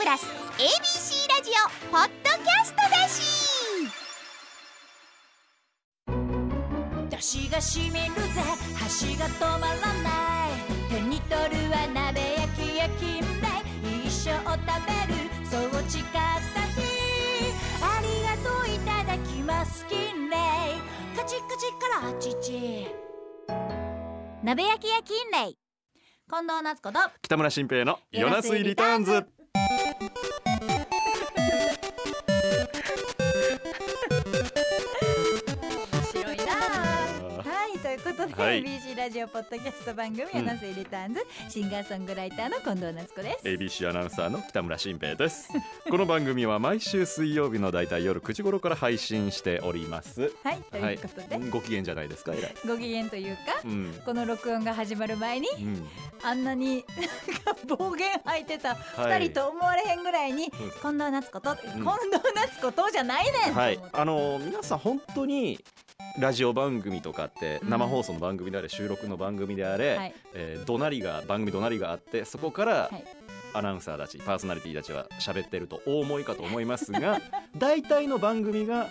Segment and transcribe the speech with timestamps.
[0.00, 0.24] プラス
[0.56, 3.20] ABC ラジオポッドキャストだし。
[7.10, 8.40] 出汁がしみるぜ。
[8.78, 10.52] 箸が止まらない。
[10.88, 13.46] 手に取るは鍋焼き焼きんで
[14.06, 15.20] 一生食べる。
[15.44, 16.18] そう誓った
[16.80, 16.80] 日。
[17.82, 20.34] ありがとういただきます金麗
[21.14, 22.88] カチカチから父
[24.42, 25.58] 鍋焼きや金麗
[26.26, 30.02] 近藤夏子と北村新平のヨナスイリターンズ Thank
[30.46, 30.49] you.
[38.26, 38.62] ことで、はい。
[38.62, 40.36] BC ラジオポッドキャスト番組「ん。
[40.36, 43.48] ヤナスイリターンズ」シンガーソングライターの近藤夏子です。
[43.48, 45.48] ABC アナウンサーの北村新平です。
[45.88, 50.32] この番組は毎週水曜日のだいたい夜9時頃から配信しております。
[50.42, 52.32] はいということで、ご機嫌じゃないですか
[52.66, 54.02] ご機嫌というかうん。
[54.04, 55.88] この録音が始まる前にうん。
[56.22, 56.84] あんなに
[57.66, 59.20] 暴言吐いてたはい。
[59.20, 61.84] 二人と思われへんぐらいに、ん近藤夏子と、近藤
[62.34, 63.80] 夏子とじゃないねん、はい。
[63.92, 65.58] あの皆さん本当に
[66.18, 67.70] ラジオ番組とかってうん。
[67.70, 70.14] 生放送の番組であれ収録の番組であれ、はい。
[70.34, 73.04] えー怒鳴りが番組怒鳴りがあってそこからはい。
[73.52, 77.20] アナウンサーたちパーソナリティたちは喋ってるとお思いかと思いますが
[77.58, 78.86] 大体の番組が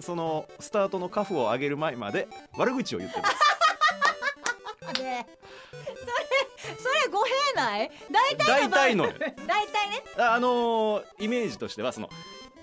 [0.00, 3.34] そのスタートのカフを上げる前まで悪口を言ってます。
[4.94, 5.26] でそれ
[6.76, 7.90] それ語弊ない？
[8.10, 9.12] 大体の大体のよ。
[9.46, 10.02] 大体ね。
[10.18, 12.10] ああのーイメージとしてはその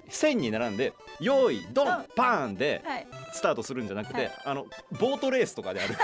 [0.09, 3.07] 線に並んで「用意ドうんンパーン!」ではい。
[3.33, 4.31] スタートするんじゃなくて、はい。
[4.45, 4.65] あの
[4.99, 5.95] ボートレースとかである。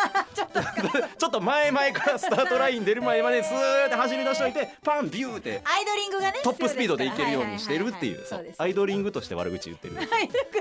[1.18, 8.24] ちょっと前々からスタートライン出る前までスーって走り出しといてパンビューってアイドリングがねトップスピードでいけるようにしてるっていう
[8.58, 9.96] アイドリングとして悪口言ってる。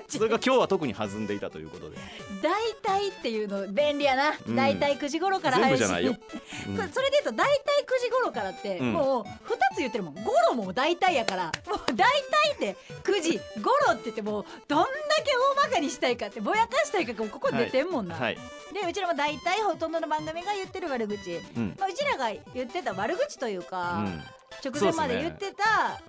[0.09, 1.97] それが今日は特に弾んでいたということで。
[2.43, 4.57] 大体っていうの便利やな、うん。
[4.57, 6.15] 大体9時頃から全部じゃないよ、
[6.69, 6.77] うん。
[6.93, 8.93] それで言うと大体9時頃からって、うん。
[8.93, 9.29] もう2
[9.75, 10.15] つ言ってるもん。
[10.15, 11.45] ゴロも大体やから。
[11.67, 14.89] もう大体って9時ゴロって言ってもうどんだ
[15.25, 18.41] け大バカにしたいかってぼやかしたいかここ出てんもんな、はい、で
[18.89, 21.77] うちらも大体ほとんどの番組が言ってる悪口、うん。
[21.79, 24.23] まあ、うちらが言ってた悪口といううか、ん。
[24.65, 26.01] 直前まで言ってた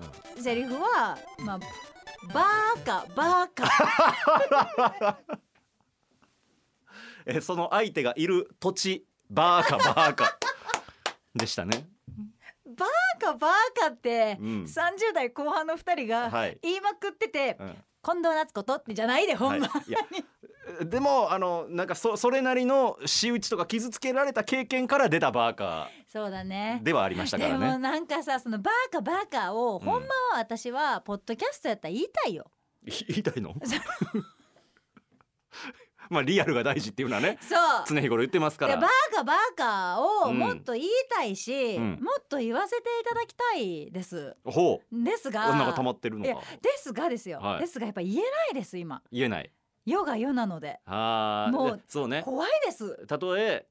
[0.41, 1.59] セリフは、まあ
[2.33, 5.19] バーカバーカ。
[7.25, 10.37] えその相手がいる土地バーカバーカ。
[11.35, 11.87] でしたね、
[12.73, 14.47] バーカバーカって、うん。
[14.63, 16.57] 30代後半の2人がはい。
[16.61, 17.77] 言いまくってて、うん。
[18.03, 19.81] 近藤夏子とってじゃないでほんま、は
[20.81, 26.81] い、でもあのなんかそそれなりの仕打ちとか傷つけられた経験から出たバーカそうだね。
[26.83, 27.77] ではありましたかでもらね。
[27.79, 29.85] なんかさそのバーカバーカを、うん。
[29.85, 32.51] ほんまは私はポッドキャストやったら言いたいよ。
[32.85, 33.55] い 言いたいの？
[36.13, 37.59] まあリアルが大事っていうのはねそう。
[37.87, 41.99] 常日頃言ってますかでらバーカバーカをうんもっと言いたいし、うん。
[42.01, 44.35] もっと言わせていただきたいです。
[44.45, 46.41] ほですがう女が溜まってるのか。
[46.61, 47.59] ですがですよ、はい。
[47.59, 49.01] ですがやっぱ言えないです今。
[49.11, 49.51] 言えない。
[49.85, 50.79] 世が世なので。
[50.85, 51.47] あ。
[51.49, 52.21] ーもうでそうね。
[52.23, 53.05] 怖いです。
[53.07, 53.67] たとえ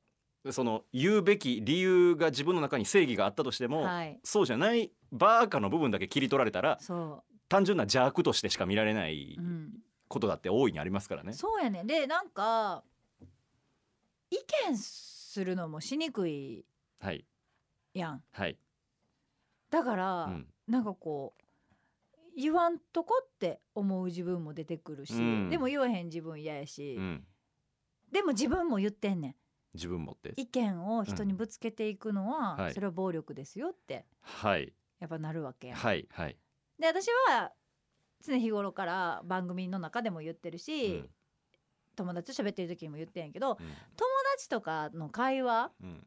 [0.50, 4.18] その言うべき理由が自分の中に正義があったとしても、はい。
[4.24, 9.70] そうじゃないバーカの部分だけ切り取られたらそ単純な邪悪としてしか見られないう、うん、
[10.12, 11.32] ことだって大いにありますからね。
[11.32, 11.84] そうやね。
[11.84, 12.84] でなんか
[14.30, 14.36] 意
[14.68, 16.66] 見するのもしにくい
[17.00, 17.24] はい
[17.94, 18.22] やん。
[18.30, 18.58] はい、
[19.70, 20.46] だから、うん。
[20.68, 25.50] なんかこう言わんとこって思う自分も出てくるし、うん。
[25.50, 27.24] でも言わへん自分嫌やし、うん、
[28.12, 29.36] でも自分も言ってんね
[29.72, 30.28] 自分持って。
[30.30, 32.74] ん意見を人にぶつけていくのは、はい。
[32.74, 34.72] それは暴力ですよってはい。
[35.00, 36.06] やっぱなるわけやん、はい。
[36.12, 36.36] はい、
[36.78, 37.50] で私は
[38.22, 41.10] 常日頃から番組の中でも言ってるし、うん。
[41.94, 43.56] 友達と喋ってる時にも言ってんやけどうん。
[43.56, 43.68] 友
[44.34, 46.06] 達とかの会話うん。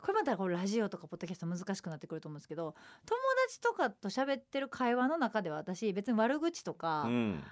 [0.00, 2.74] これまたこれラジオとかポッドキャスト難しくなってくると思うんですけど
[3.06, 7.44] 友達とかと喋ってる会話の中では私別に悪口とか、うん。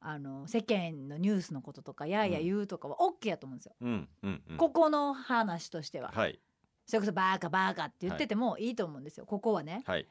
[0.00, 3.74] あの世間のニュースのこととかやや言うとかは OK やと思うんですよ、
[4.56, 6.38] ここの話としては、はい。
[6.86, 9.26] それこそバーカバーカって言っててもいいと思うんですよ。
[9.26, 9.82] ここはね。
[9.86, 10.06] はい。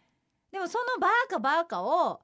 [0.51, 2.21] でもそのバーカバーカを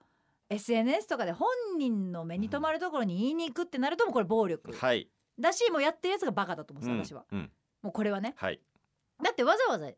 [0.53, 5.09] SNS とかで本人の目に留まるところに言いに行くってなるともうこれ暴力はい。
[5.39, 7.00] だしもうやってるやつがバカだと思うん。
[7.00, 7.25] ですよ、私は。
[7.31, 7.39] うん。
[7.39, 7.51] うん
[7.81, 8.33] もうこれはね。
[8.38, 8.59] はい
[9.21, 9.89] だってわざわざ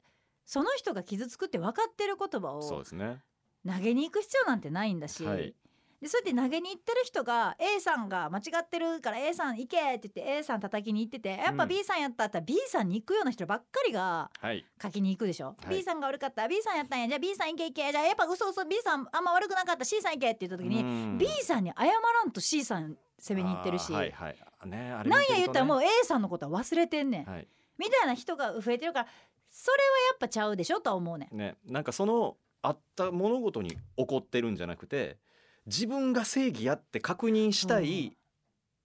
[0.46, 3.24] その人が傷つくって分かってる言葉をそうですね
[3.66, 5.56] 投げに行く必要なんてないんだし、はい
[6.02, 11.70] でそうやって投げに行ってる人が A さんが間違ってるから A さん行けって言って A さん叩きに行っててやっぱうん。
[11.70, 14.66] B さんやったったら B さんに行くような人ばっかりがはい。
[14.82, 15.76] 書きに行くでしょ、はい。
[15.78, 17.08] B さんが悪かった B さんやったんや。
[17.08, 17.92] じゃあ B さん行け行け。
[17.92, 21.18] じゃあやっぱ嘘嘘 B さんあんま悪くなかった C さん行けって言った時に、うん。
[21.18, 24.36] B さんに謝らんと C さん攻めに行ってるし、はいはい。
[24.66, 27.48] なんや言ったらもうう A さんのことは忘れてんねん、はい。
[27.78, 29.08] みたいな人が増えてるから
[29.50, 31.38] それはやっぱちゃうでしょとは思うねん。
[31.38, 35.18] ねなんかそのあった物事に怒ってるんじゃなくて
[35.66, 38.18] 自分が正義やって確認したい、うん。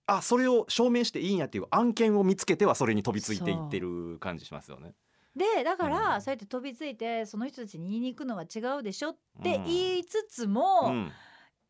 [0.06, 4.94] あそれを証明していいんやっていう案件を見つけてはそれに飛びついていってる感じしますよね。
[5.36, 6.22] でだから、うん。
[6.22, 9.64] そうやって飛びついてその人たちに言いに行くのは違うでしょってうん。
[9.64, 11.12] 言いつつも、うん。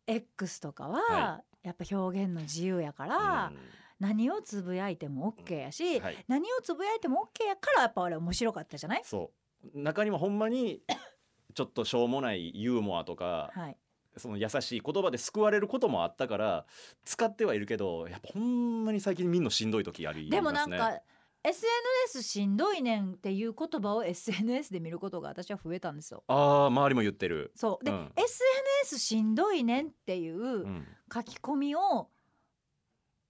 [0.07, 3.53] X とかは、はやっぱ表現の自由やから、
[3.99, 6.03] 何をつぶやいても OK やし、うん。
[6.03, 9.03] はい、何をつぶやいても OK やからやっぱあれ面白かったじゃない？
[9.05, 9.31] そ
[9.75, 9.79] う。
[9.79, 10.81] 中にはほんまに
[11.55, 13.77] ちょっとしょうもないユーモアとかはい
[14.21, 16.67] その優しい言葉で救われることもあったから
[17.05, 20.37] 使ってはいるけどやっぱほんまに最近みんなしんどい時ありますね。
[20.37, 21.01] でもなんか
[21.43, 26.23] SNS しんどいねんっていう言葉を SNS で見ることが私は増えたんですよ。
[26.29, 27.51] ああ周りも言ってる。
[27.55, 32.09] そうで、うん SNS しんどいねんっていううん書き込みを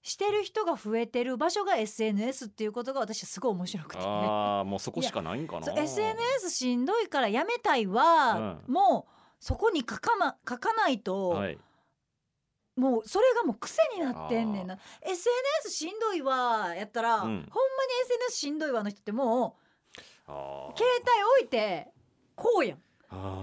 [0.03, 5.73] してる人が増えてる場所が SNS っていうことが私はすごい面白くて、ああもうそこしかないんかな。
[5.73, 11.59] SNS しんどいからやめたいは、もうそこに書か,、ま、書かないと、はい。
[12.77, 14.79] もうそれがもう癖になってんねんな。
[15.03, 17.23] SNS しんどいわやったら、うん。
[17.23, 17.47] ほんまに
[18.05, 19.59] SNS しんどいわの人っても
[20.29, 20.33] う
[20.77, 21.89] 携帯置いて
[22.37, 22.79] こうやん。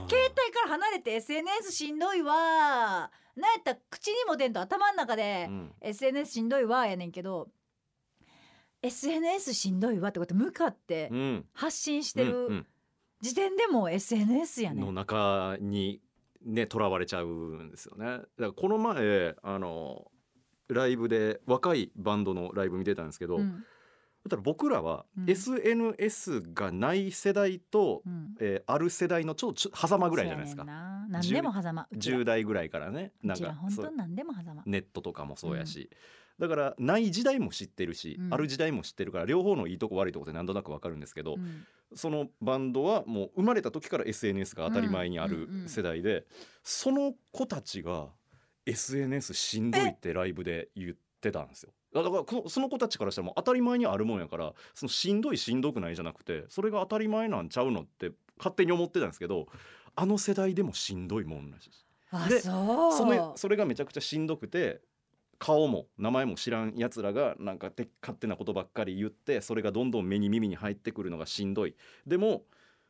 [0.10, 3.12] 携帯から離れて SNS しんどいわ。
[3.36, 5.76] なんやったら口にも出んと頭の中で、うん。
[5.82, 7.50] SNS しんどいわやねんけど
[8.82, 11.46] SNS しんどいわってこと向かってうん。
[11.54, 12.66] 発信してうんる
[13.22, 14.92] 時点でもう SNS やうんのね。
[14.92, 14.96] ん。
[14.96, 16.02] 中に
[16.46, 18.06] ねとらわれちゃうんですよね。
[18.06, 20.12] だからこの前あの
[20.70, 23.64] ライブで若いバンドのライブ見てたんですけど、うん。
[24.24, 25.30] だから僕らはうん。
[25.30, 28.36] SNS がない世代と、うん。
[28.40, 30.66] えーある世代のちょちょ狭間ぐらいじゃないですか。
[30.66, 31.88] 何でも狭間。
[31.90, 34.64] うちら10代ぐらいからねうちら本当何でも狭間。
[34.66, 35.90] ネットとかもそうやし、
[36.40, 38.34] だからない時代も知ってるし、うん。
[38.34, 41.66] ある時代も知ってるから両方のいいとこ悪いとこってなんとなくわかるんですけど、うん。
[41.96, 46.26] そのバンドはもう生まれた時から SNS が当たり前にあるうんうんうん世代で、
[46.64, 48.10] その子たちが
[48.66, 51.72] SNS しんどいってライブで言ってたんですよ。
[51.94, 59.48] だからこのその子たちからしたらもう当たり前にあるもんやからそのしんどいしんどくないじゃなくてそれが当たり前なんちゃうのって勝手に思ってたんですけど
[59.96, 61.72] あの世代でもしんどいもんらしい
[62.30, 64.82] でそれそれがめちゃくちゃしんどくて
[65.40, 71.76] 顔も名前も知らんやつらがなんかて勝手なことばっかり言ってそれがどんどん目に耳に入ってくるのがしんどい。
[72.06, 72.44] でも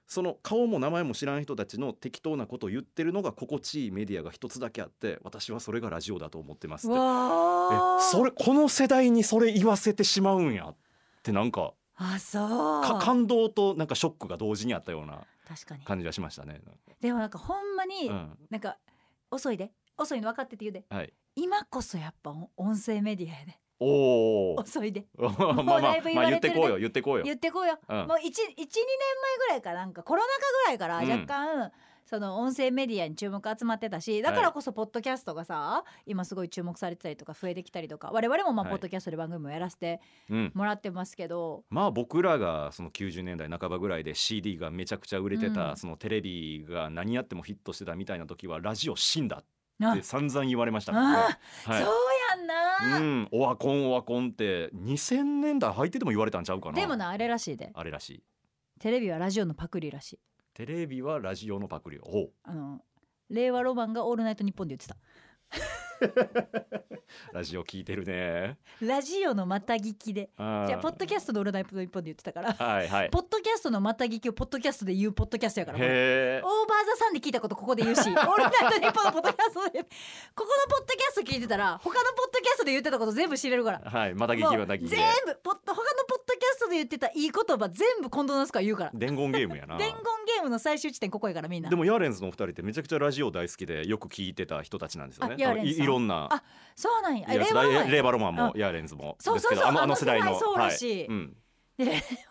[0.10, 6.96] その顔も名前も知らん人たちの適当なことを言ってるのが心地いいメディアが一つだけあって私はそれがラジオだと思ってますって。
[6.96, 7.00] え
[8.10, 10.76] それこの世代にそれ言わせてしまうんやっ
[11.24, 12.84] てなんかあそう。
[12.84, 15.84] か感動となんかショックが同時にあったような確かに。
[15.84, 16.62] 感じがしましたね。
[17.02, 18.38] でもなんかほんまに、うん。
[18.50, 18.78] なんか
[19.30, 20.86] 遅いで遅いの分かってて言うで。
[20.90, 23.60] はい、今こそやっぱ音音声メディアやで。
[23.80, 25.06] おお遅いで。
[25.18, 27.24] まあまあまあだいぶ言まあわれるで言っててこうよ言ってこうよ。
[27.24, 27.98] 言ってこうよ、うん。
[27.98, 28.24] もう12年前
[29.38, 31.22] ぐらいからなんかコロナ禍ぐらいからうん。
[31.22, 31.72] 若干、
[32.08, 38.72] その音声メディアに注目集まってたしだからこそポッドキャストがさ今すごい注目されてたりとか増えてきたりとか我々もまあはい。
[38.72, 40.00] ポッドキャストで番組もやらせて
[40.30, 45.78] うん、もらってますけど、まあ僕らがその90年代半ばぐらいで CD がめちゃくちゃ売れてた、うん。
[45.78, 49.44] そのテレビが何やってもヒットしてたみたいな時はラジオ死んだあ
[49.83, 50.91] って散々言われました。
[50.91, 51.38] からね。
[51.65, 51.83] あはい。
[51.83, 51.94] そう
[52.38, 56.75] やんな、うん、オワコンオワコンって2000年代入ってても言われたんちゃうかな。
[56.75, 57.71] でもなあれらしいで。
[57.74, 58.24] あれらしい。
[58.79, 60.19] テレビはラジオのパクリらしい。
[60.53, 62.00] テレビはラジオのパクリ。
[62.00, 62.31] をほう。
[62.44, 62.81] あの
[63.29, 64.98] 令和ロマンが「オールナイトニッポン」で言ってた
[67.34, 68.58] ラジオ聞いてるね。
[68.82, 70.30] ラジオのまた聞きで。
[70.38, 72.54] じゃあポッドキャストの「オールナイトニッポン」で言ってたから。
[72.54, 73.10] はいはい。
[73.10, 76.42] ポッドキャストのまた聞きをポッドキャストで言うポッドキャストやからオー。
[76.42, 79.88] バーザさんで聞いたことここで言うしオールナイトニッポンのポッドキャストでこ
[80.36, 83.80] このポッドキャスト聞いてたら他のポッドキャストで言ってたこと全部知れるから。
[83.80, 85.75] はいまた聞きまた聞きで全部ポッ他の
[86.08, 88.92] ポッドキャストで言ってたいい言葉全部近藤夏子が言うから。
[88.94, 89.77] 伝言ゲームやな。
[89.80, 89.96] 伝言
[90.36, 91.70] ゲームの最終地点ここやからみんな。
[91.70, 95.36] でもヤーレンズのお二人ってめちゃくちゃラジオ大好きでよく聞いてた人たちなんですよね。
[95.38, 96.44] あヤーレンズろんなあ
[96.75, 97.27] そうなんや。
[97.27, 99.56] レイバロマンもあヤーレンズもそうそうそう。
[99.56, 100.38] ですけどあのあの世代の。
[100.38, 100.84] そうらし。
[100.84, 101.08] いはい。
[101.08, 101.38] うん。
[101.77, 101.86] で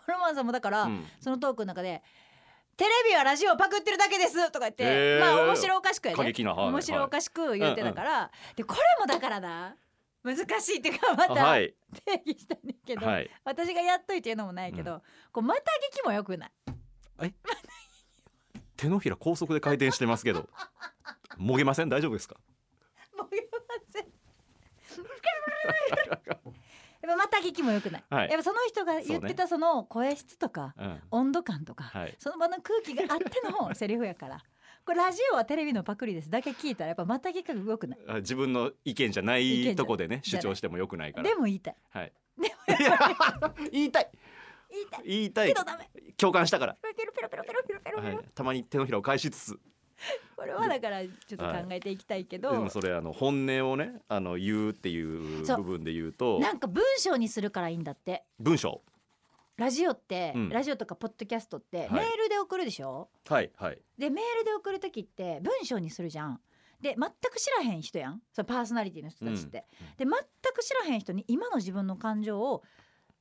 [0.07, 1.05] ロマンさんもだから、うん。
[1.19, 2.01] そのトークの中で
[2.77, 9.75] 「テレビはラジオをパクってるだけです」とか言って、まあ面白おかしくやね面白おかしく言ってたから、でこれもだからな
[10.23, 11.73] 難しいっていうかまたはい。
[12.05, 13.29] 定義したんだけど、はい。
[13.45, 15.61] 私がやっといて言うのもないけど、こうまた
[15.91, 16.47] 聞きもよくな
[17.25, 17.33] い？
[18.75, 20.49] 手のひら高速で回転してますけど
[21.37, 21.89] もげません？
[21.89, 22.35] 大丈夫ですか？
[23.17, 23.59] もう言いま
[23.91, 24.17] せん
[27.01, 28.29] やっぱまた聞きもよくない、はい。
[28.29, 30.99] やっぱその人が言ってたその声質とか、うん。
[31.11, 32.15] 温度感とか、はい。
[32.19, 34.43] その場の空気があっての セリフやから。
[34.85, 36.29] これラジオはテレビのパクリです。
[36.31, 37.99] だけ聞いたらやっぱまた聞きがよくない。
[38.07, 41.29] あ自分の意見じゃないとこでね主張してもよくないから。
[41.29, 41.75] でも言いたい。
[41.91, 42.13] はい。
[42.39, 42.99] でいや
[43.71, 44.09] 言いたい。
[44.69, 45.03] 言いたい。
[45.05, 45.47] 言いたい。
[45.49, 45.89] けどダメ。
[46.17, 48.15] 共感したから、ペロペロペロペロペロペロペロ。
[48.17, 49.59] はい、たまに手のひらを返しつつ
[50.35, 56.39] これはだからちょっと考えていきたいけど、でもそれあの本音をねあの言うっていう部分で言うと。
[56.41, 58.23] なんか文章にするからいいんだって。
[58.39, 58.81] 文章。
[59.57, 60.49] ラジオって、うん。
[60.49, 61.91] ラジオとかポッドキャストってはい。
[61.93, 63.81] メールで送るでしょ、はいはい。
[63.97, 66.39] でメールで送る時って文章にするじゃん。
[66.79, 68.21] で全く知らへん人やん。
[68.31, 69.65] そのパーソナリティの人たちって、
[69.97, 70.09] で全
[70.53, 72.63] く知らへん人に今の自分の感情を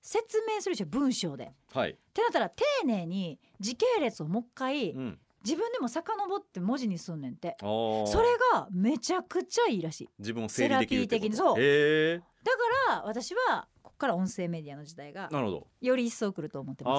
[0.03, 1.45] 説明するでしょ文章で。
[1.45, 10.11] っはい、てなったら丁寧に時系列をもう一回うん、自分でも遡って文字にすんねんってそれがめちゃくちゃいいらしい。
[10.19, 12.23] 自分を整理できるってことセラピー的にそう。
[12.45, 12.59] だか
[12.91, 15.67] ら私はここから音声メディアの時代がなるほど。
[15.81, 16.95] より一層来ると思ってます。
[16.95, 16.99] あ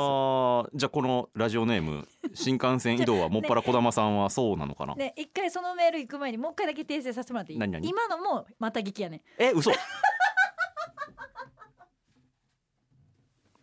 [0.74, 0.77] ー。
[0.77, 7.60] じゃあこのラジオネーム新幹線移動はもっぱら児玉さんはそうなのかな、で 一回そのメール行く前にもう一回だけ訂正させてもらっていい？
[7.60, 7.86] 何何？
[7.88, 9.22] 今のもまた聞きやねん。
[9.38, 9.72] え嘘。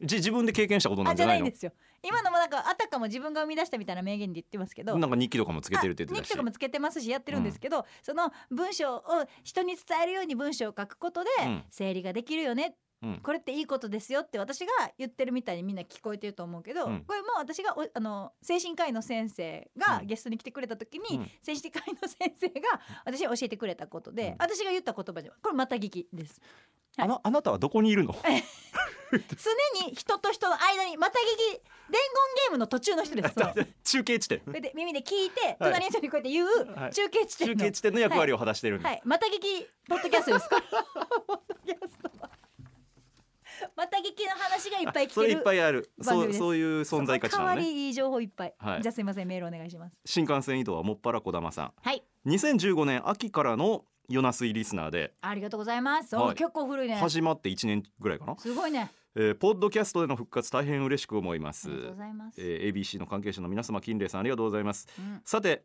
[0.03, 1.41] じ自分で経験したことなんじゃないの？
[1.41, 1.73] ゃないんですよ
[2.05, 4.97] 今のもなんかあたかも自分が生み出したみたいな名言で言ってますけど。
[4.99, 6.29] なんか日記とかもつけてるって言ってたし。
[6.29, 9.03] あ日記とかもつけてますしやってるんですけど、その文章を
[9.43, 11.65] 人に伝えるように文章を書くことでうん。
[11.71, 13.21] 整理ができるよね、うん。
[13.23, 17.05] これっていいことですよって私が言ってるみたいにみんな聞こえてると思うけど、うん。
[17.05, 20.07] これも私がおあの精神科医の先生がうん。
[20.07, 21.31] ゲストに来てくれた時に、うん。
[21.43, 24.37] 精神科医の先生が私に教えてくれたことで、うん。
[24.39, 26.41] 私が言った言葉でこれまた聞きです。
[26.97, 27.07] はい。
[27.07, 28.15] あなあなたはどこにいるの？
[29.19, 31.23] 常に人と人の間にまた聞
[31.59, 32.01] き伝言
[32.47, 33.35] ゲームの途中の人です。
[33.85, 34.41] 中継地点。
[34.47, 35.57] で耳で聞いてはい。
[35.59, 36.93] 隣の人にこうやって言うはい。
[36.93, 37.49] 中継地点。
[37.49, 40.63] の、中継地点の役割を果たしてるんだ、はい、また聞きポッドキャストですか。
[43.77, 45.41] また聞きの話がいっぱい来てる。
[45.41, 45.91] っぱいある。
[46.01, 47.63] そうそういう存在価値なのね。
[47.63, 48.55] りいい情報いっぱい。
[48.59, 48.83] はい。
[48.83, 49.99] じゃあすみませんメールお願いします。
[50.05, 51.73] 新幹線移動はもっぱら児玉さん。
[51.81, 55.15] はい、2015年秋からのヨナスイリスナーで。
[55.21, 56.15] ありがとうございます。
[56.17, 56.31] はい。
[56.33, 56.97] お結構古いね。
[56.97, 58.91] 始まって1年ぐらいかな、すごいね。
[59.17, 62.41] えーポッドキャストでの復活大変嬉しく思いますありがとうございます。
[62.41, 65.63] えー ABC の関係者の皆様金麗さんありがとうございますうん、さて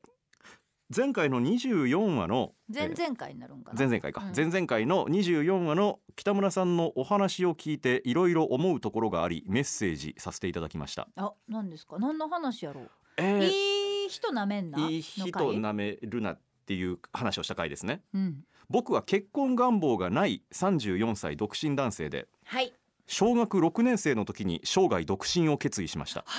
[0.95, 3.77] 前回の24話の前々回になるんかな？
[3.77, 11.97] 前々回か、うん前々回の24話の北村さんのお話を聞いていろいろ思うところがありメッセージさせていただきました、あ、何ですか？
[11.99, 12.89] 何の話やろう？
[13.17, 14.79] えーいい人なめんな？
[14.89, 18.43] いい人なめるなっていう話をした回ですねうん。
[18.67, 22.73] 僕は結婚願望がない34歳独身男性ではい。
[23.11, 26.35] 小学6年生の時に生涯独身を決意しましたは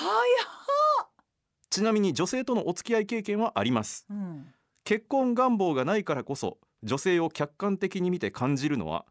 [1.69, 4.17] ちなみに女性とのお付き合い経験はありますや。
[4.17, 4.47] うん。
[4.85, 9.05] 結婚願望がないからこそ女性を客観的に見て感じるのは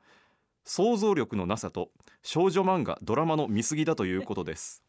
[0.65, 1.89] 想像力のなさと
[2.21, 4.83] 少女漫画ドラマの見過ぎだということです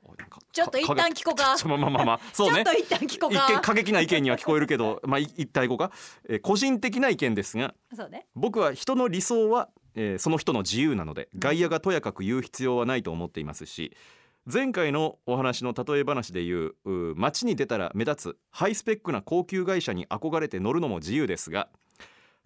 [0.52, 1.56] ちょっと一旦か聞こうか。
[1.68, 3.60] まあまあまあまあ そうねちょっと一旦聞こう一見か。
[3.60, 5.92] 過激な意見には聞こえるけどまあい一体語か、
[6.28, 7.74] えー個人的な意見ですが
[8.10, 8.26] ね。
[8.34, 13.96] 僕は人の理想は、えーその人の自由なので外野がとやかく言う必要はないと思っていますし
[14.46, 21.68] 前回のお話の例え話でいうう街に出たら目立つハイスペックな高級会社に憧れて乗るのも自由ですが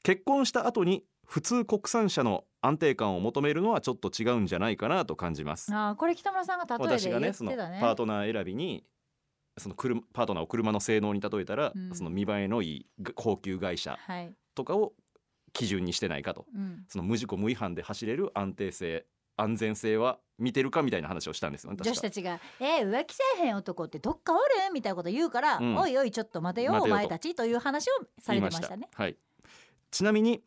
[0.03, 5.75] 結婚した後に普通国産車の安定感を求めるのはちょっと違うんじゃないかなと感じます。
[5.75, 7.53] ああ、これ北村さんが例えで私がねその。
[7.53, 8.85] パートナー選びに
[9.57, 14.33] その車パートナーを車の性能に例えたら、うんその見栄えのいい高級会社はい。
[14.55, 14.93] とかを
[15.55, 16.45] 基準にしてないかと。
[16.55, 16.85] うん。
[16.89, 19.07] その無事故無違反で走れる安定性
[19.37, 24.43] 安全性は見てるかみたいな話をしたんですよ女子たちが「えー、浮気せえへん男ってどっかおる?」
[24.73, 28.89] みたいなこと言うから「うんおいおいちょっと待てよお前たち」という話をされてましたね。
[28.95, 29.17] はい、
[29.91, 30.43] ちなみに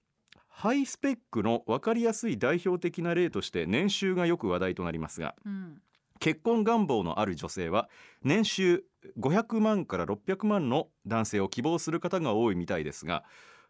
[0.47, 5.81] ハイスペックの分かりやすい代表的な例として年収がよく話題となりますがうん、
[6.19, 7.89] 結婚願望のある女性は
[8.23, 8.83] 年収
[9.19, 13.23] 500万から600万の男性を希望する方が多いみたいですが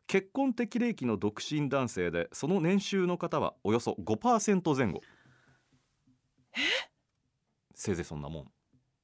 [0.07, 5.01] 結婚適齢期の独身男性でその年収の方はおよそ5%前後。
[7.75, 8.45] せいぜいそんなもん、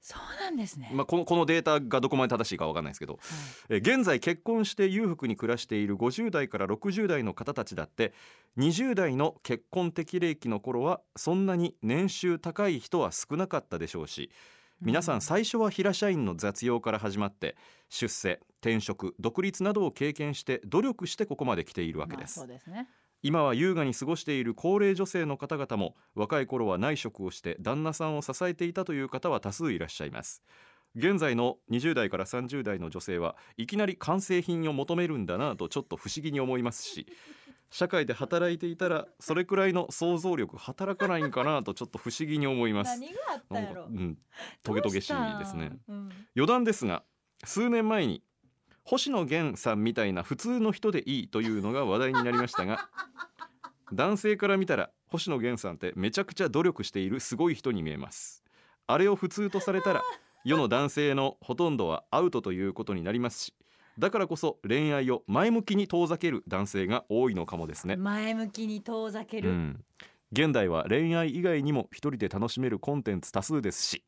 [0.01, 0.89] そうなんですね。
[0.93, 3.19] まあ、このこのデータがどこまで正しいかわかんないですけど
[3.69, 8.13] えー現在結婚して裕福に暮らしている50代から60代の方たちだって
[8.57, 14.31] 20代の結婚適齢期の頃はそんなに年収高い人は少なかったでしょうし
[14.85, 17.55] 皆さん最初は平社員の雑用から始まって
[17.87, 22.89] 出世転職独立などを経験して努力してここまで来ているわけですまあですね。
[23.21, 30.43] 今は優雅に過ごしている高齢女性の方々も若い頃は内職をして旦那さんを支えていたという方は多数いらっしゃいます
[30.95, 37.07] 現在の20代から30代の女性はいきなり完成品を求めるんだなとちょっと不思議に思いますし
[37.75, 43.83] 社会で働いていたらそれくらいの想像力働かないんかなとちょっと不思議に思います何があったやろ？
[43.85, 44.17] かうん
[44.61, 45.71] トゲトゲしいですね。
[45.89, 47.01] うん余談ですが
[47.43, 48.21] 数年前に
[48.83, 52.89] 星野源さんみたいな普通の人でいいというのが話題になりましたが
[53.91, 58.43] 男性から見たら星野源さんってめちゃくちゃ努力しているすごい人に見えます
[58.85, 60.03] あれを普通とされたら
[60.45, 63.53] 世の男性のほとんどはアウトということになりますし
[63.99, 69.85] だからこそ恋愛を前向きに遠ざける男性が多いのかもですね、前向きに遠ざける、うん、
[70.31, 74.03] 現代は恋愛以外にも一人で楽しめるコンテンツ多数ですし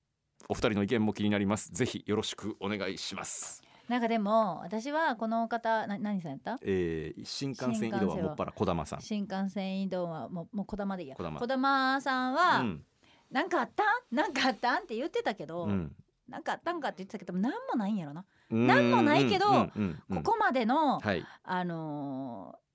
[0.49, 1.71] お二人の意見も気になります。
[1.71, 6.57] ぜひよろしくお願いします、なんかでも私はこの方な何さんやった？
[6.63, 9.01] えー、新幹線移動はもっぱら児玉さん。
[9.01, 11.15] 新幹線移動はもうもう小玉でいいや。
[11.15, 12.83] 児玉小玉さんは、うん。
[13.31, 13.83] なんかあった？
[13.83, 14.73] んなんかあった？
[14.79, 15.95] んって言ってたけど、うん。
[16.27, 22.65] なんかあったんかって言ってたけどなんもないんやろな、うんなんもないけどここまでの、はい、あのー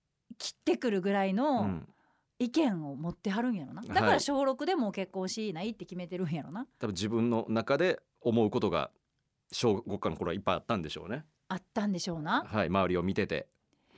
[0.41, 1.89] 切ってくるぐらいうのん、
[2.39, 6.67] 意見を持ってはるんやろな、だかはいら小6でも結婚しないって決めてるんやろな。
[6.79, 8.91] 多分自分の中で思うことが
[9.53, 11.27] 小学校の頃はいっぱいあったんでしょうね。
[11.49, 12.45] あったんでしょうな。
[12.47, 13.49] はい周りを見てて、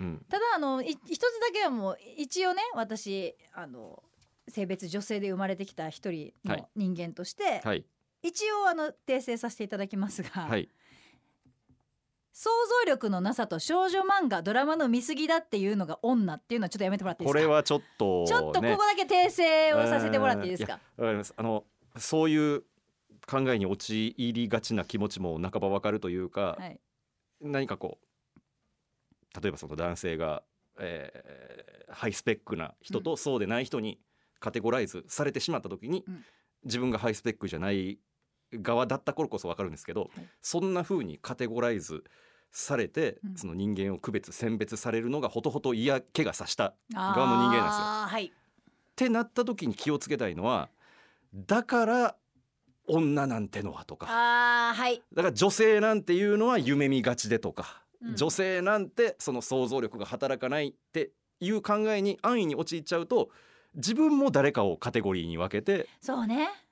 [0.00, 4.02] うん、ただあのい一つだけはもう一応ね私あの
[4.48, 6.66] 性別女性で生まれてきた一人のはい。
[6.74, 7.84] 人間として、はい。
[8.22, 10.68] 一応あの訂正させていただきますが、はい
[12.32, 12.50] 想
[12.84, 17.38] 像力のなさと少女漫画ドラマの見過ぎだっていうのが女っていうのはちょっとやめてもらっていいですか？
[17.40, 20.80] これはちょっと、ね、ちょっとここだけ訂正をさせてもらっていいですか？
[20.96, 21.64] わかりますあの
[21.96, 22.62] そういう
[23.26, 26.80] 考えに陥りがちな気持ちも半ばわかるというか、はい。
[27.40, 30.42] 何かこう例えばその男性が、
[30.78, 33.98] えーハイスペックな人とそうでない人に
[34.40, 36.24] カテゴライズされてしまった時に、うん。
[36.64, 37.98] 自分がハイスペックじゃない
[38.60, 40.28] 側だった頃こそわかるんですけど、はい。
[40.40, 42.04] そんな風にカテゴライズ
[42.50, 43.36] されて、うん。
[43.36, 47.84] その人間を区別選別されるのがほとほと嫌気がさした側の人間なんですよ。
[48.08, 48.26] はい。
[48.26, 48.30] っ
[48.94, 50.68] てなった時に気をつけたいのは
[51.34, 52.16] だから
[52.86, 54.06] 女なんてのはとか。
[54.10, 55.02] あーはい。
[55.14, 58.16] だから女性なんていうのは夢見がちでとか、うん。
[58.16, 63.30] 女性なんてその想像力が働かないっていう考えに安易に陥っちゃうと
[63.74, 66.36] 自分も誰かをカテゴリーに分けてそうね。
[66.36, 66.71] えー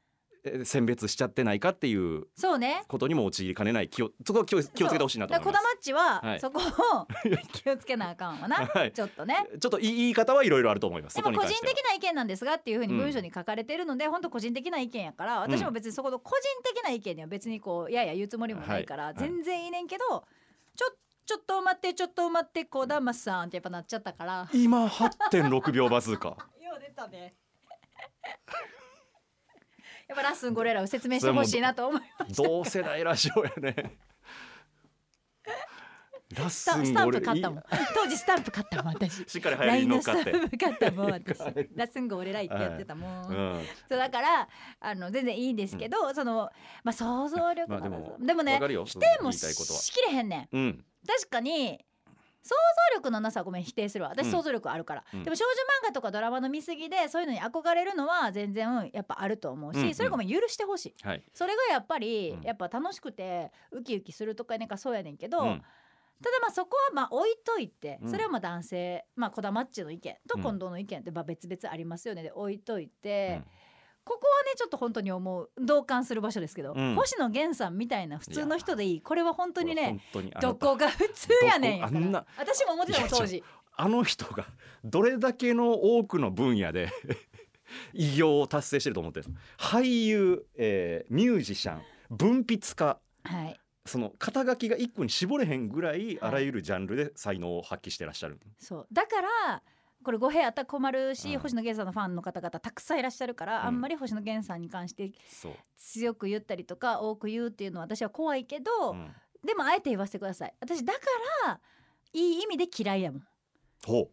[0.64, 2.82] 選別しちゃってないかっていうそうね。
[2.88, 5.52] ことにも陥りかねない気をそこは気を気をつけてほしいなと思います。
[5.52, 6.40] コダマッチは、はい。
[6.40, 7.06] そこを
[7.52, 8.92] 気をつけなあかんわな、はい。
[8.92, 9.46] ちょっとね。
[9.60, 11.16] ちょっと言い言い方はいろいろあると思います。
[11.16, 16.42] でも個人的な意見なんですがっていうふうに文章に書かれてるので、本当個人的な意見やから私も別にそこの個人
[16.74, 19.14] 的な意見には別にこういやいや言うつもりもないから、はい。
[19.16, 20.24] 全然いいねんけど
[20.76, 20.92] ちょ
[21.26, 24.48] ちょっと待ってちょっと待ってこだまさんってやっぱなっちゃったから。
[24.52, 26.28] 今8.6秒バズーカ。
[26.60, 27.34] よう出たね
[30.10, 32.02] やっぱラッスンゴレラを説明してほしいなと思い
[32.34, 33.96] 同世代ラジオやね。
[36.36, 37.62] ラッスタスタンプ買ったもん。
[37.94, 39.24] 当時スタンプ買ったもん私。
[39.28, 41.10] しっかり流行りに乗っかってスタンプ買ったもん。
[41.12, 44.48] 私ラッスンゴレラってやってたもん、うん、そうだから
[44.80, 46.50] あの全然いいんですけど、その
[46.82, 50.56] まあ想像力なまあでもでもね否定もしきれへんねん。
[50.56, 50.84] うん。
[51.06, 51.84] 確かに
[52.42, 52.54] 想
[52.94, 54.10] 像力のなさはごめん否定するわ。
[54.10, 54.32] 私うん。
[54.32, 55.22] 想像力あるから、うん。
[55.22, 59.86] でも少女漫画とかドラマの見過ぎでそういうのに憧れるのは全然やっぱあると思うし、うん。
[59.86, 60.94] うんそれごめん許してほしい。
[61.02, 61.22] はい。
[61.34, 62.42] それがやっぱり、うん。
[62.42, 65.62] やっぱ楽しくてウキウキするとかなんかそうやねんけど、うん。
[66.22, 68.10] ただまあそこはまあ置いといて、うん。
[68.10, 70.42] それはまあ男性まあ小田マッチの意見とうん。
[70.42, 72.22] 近藤の意見ってまあ別々ありますよね。
[72.22, 73.50] で置いといて、うん
[74.04, 76.94] ここはねちょっと本当に思う同感する場所ですけど、うん。
[76.94, 79.00] 星野源さんみたいな普通の人でいい。
[79.00, 80.00] これは本当にね
[80.40, 80.66] どた。
[80.66, 83.42] こが普通やねんあんな私も思ってたもん当時。
[83.76, 84.46] あの人が
[84.84, 86.90] どれだけの多くの分野で
[87.94, 89.26] 偉業を達成してると思ってる
[89.58, 92.98] 俳優、えーミュージシャン文筆家。
[93.24, 93.60] はい。
[93.86, 96.18] その肩書きが一個に絞れへんぐらい。
[96.20, 98.86] あらゆるジャンルで才能を発揮してらっしゃる、そう。
[98.92, 99.62] だから
[100.02, 101.40] これ語弊あったら困るし、うん。
[101.40, 103.66] 星野源さんのファンの方々たくさんいらっしゃるから、うん。
[103.66, 105.12] あんまり星野源さんに関して
[105.76, 109.12] 強く言ったりとか多く言うっていうのは私は怖いけど、うん。
[109.44, 110.54] でもあえて言わせてください。
[110.60, 111.00] 私だか
[111.46, 111.60] ら
[112.12, 113.22] いい意味で嫌いやもん。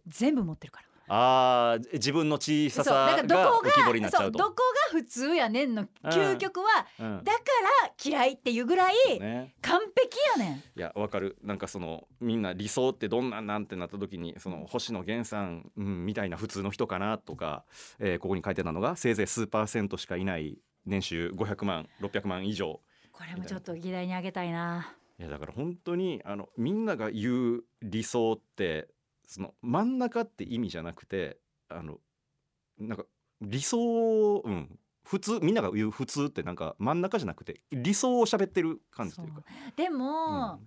[0.08, 4.40] 全部持ってるからあー自分の小ささが浮き彫りになっちゃうと。
[4.40, 7.24] そうどこが普通やねんの究極は、うん。
[7.24, 7.40] だか
[7.84, 10.58] ら嫌いっていうぐらいね、完璧やねん。
[10.58, 11.38] いやわかる。
[11.44, 17.64] なんかそのみんな理想ってどんなんなんてなった時にその星野源さん、うん、みたいな普通の人かなとか、
[18.00, 22.82] えーここに書いてたのがせいぜい数パーセントしかいない年収500万600万以上。
[23.12, 24.94] これもちょっと議題にあげたいな。
[25.20, 28.88] いやだから本当にあのみんなが言う理想って
[29.28, 31.38] その真ん中って意味じゃなくて
[31.70, 32.00] あの
[32.80, 33.06] なんか
[33.42, 39.44] 理想うん普通みんなが言う普通ってなんか真ん中じゃなくて理想を喋ってる感じというか。
[39.78, 40.60] でも、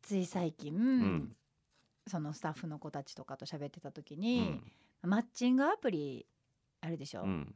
[0.00, 1.36] つい最近、ん。
[2.06, 4.72] そのスタッフの子たちとかと喋ってた時うに、ん。
[5.02, 6.26] マッチングアプリ
[6.80, 7.54] あるでしょ、うん。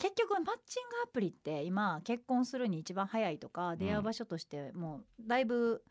[0.00, 5.84] 結局マッチングアプリって今結婚するに一番早いとか出会う場所としてもうだいぶ、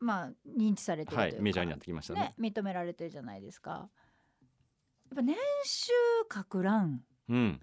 [0.00, 2.34] まあ認知されてるというか、はいメジャーになってきましたね。
[2.38, 3.70] ね認められてるじゃないですか。
[3.70, 5.92] やっぱ年収
[6.28, 7.60] かく乱うん。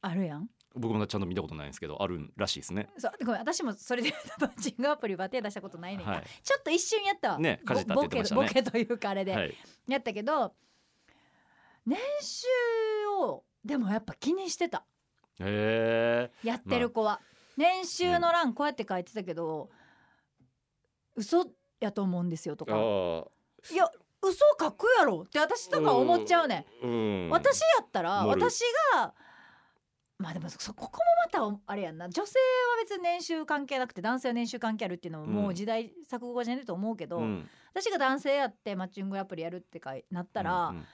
[0.00, 0.48] あるやん。
[0.74, 2.88] 僕もちゃんと見たことないんですけどあるらしいですね。
[2.98, 6.06] そうごめん私もそれでマッチングアプリは手出したことないねん。
[6.06, 6.24] が、はい。
[6.42, 8.62] ちょっと一瞬やったわ、ねかじったってボボケ言ってましたね。
[8.62, 9.54] ボケというかあれで、はい。
[9.88, 10.54] やったけど
[11.86, 12.46] 年収
[13.20, 14.84] をでもやっぱ気にしてた。
[15.40, 17.20] へえやってる子は、
[17.56, 19.70] 年収の欄こうやって書いてたけど、
[21.18, 21.46] 嘘
[21.80, 22.74] やと思うんですよとか。
[22.74, 23.90] いや
[24.22, 25.24] 嘘書くやろ。
[25.26, 26.66] って私とか思っちゃうね。
[26.84, 27.30] ん、うん。
[27.30, 28.62] 私やったら私
[28.94, 29.14] が
[30.18, 31.04] まあでもそここも
[31.40, 32.08] またあれやんな。
[32.08, 37.48] 女性は別に年収関係なくて男性は年収関係あるっていうのももう時代錯誤じゃねえと思うけど、うん。
[37.74, 40.86] 私が男性やってマッチングアプリやるってかなったら、うんうん。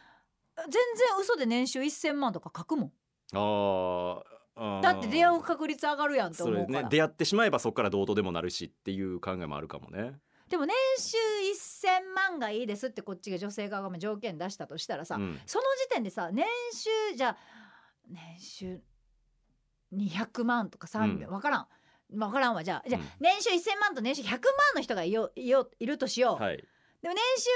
[0.64, 0.82] 全然
[1.20, 2.92] 嘘で年収1,000万とか書くもん。
[3.32, 4.22] あ
[4.56, 6.88] だって出会う確率上がるやんとそ思うから、れね。
[6.90, 10.14] 出会ってしまえばそこからどうとでもなるしっていう考えもあるかもね。
[10.48, 11.16] でも年収
[11.86, 15.40] 1,000万がいいですってこっちが女性側が条件出したとしたらさ、うん。
[15.46, 17.36] その時点でさ年収じゃあ
[18.08, 18.80] 年収
[19.92, 21.18] 200万とか300、うん。
[21.30, 21.66] 分からん。
[22.10, 22.62] 分からんわ。
[22.62, 23.08] じゃあじゃあ、うん。
[23.20, 24.40] 年収1,000万と年収100万
[24.76, 26.64] の人がいよいよいるとしよう、はい
[27.04, 27.50] でも年収